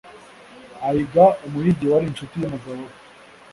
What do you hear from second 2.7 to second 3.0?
we